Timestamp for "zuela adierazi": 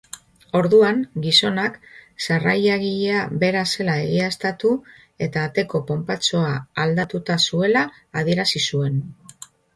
7.47-8.65